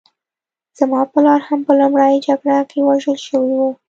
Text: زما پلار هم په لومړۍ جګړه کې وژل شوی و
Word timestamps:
زما 0.79 1.01
پلار 1.11 1.39
هم 1.47 1.59
په 1.67 1.71
لومړۍ 1.79 2.15
جګړه 2.27 2.57
کې 2.69 2.79
وژل 2.87 3.17
شوی 3.27 3.53
و 3.57 3.63